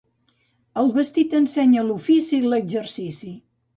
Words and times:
El 0.83 0.87
vestit 0.95 1.35
ensenya 1.41 1.85
l'ofici 1.91 2.41
i 2.41 2.51
l'exercici. 2.55 3.35